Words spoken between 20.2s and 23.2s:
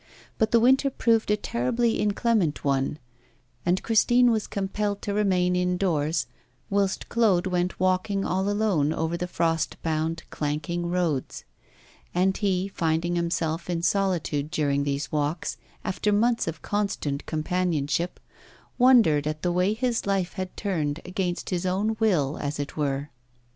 had turned, against his own will, as it were.